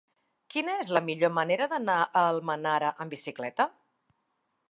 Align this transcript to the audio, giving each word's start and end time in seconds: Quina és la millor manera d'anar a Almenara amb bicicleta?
Quina 0.53 0.77
és 0.83 0.87
la 0.97 1.01
millor 1.09 1.31
manera 1.35 1.67
d'anar 1.73 1.99
a 2.05 2.25
Almenara 2.31 2.91
amb 3.05 3.17
bicicleta? 3.17 3.71